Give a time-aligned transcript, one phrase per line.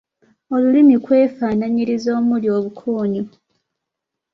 [0.53, 3.23] Olulimi keefanaanyiriza omuli obukoonyo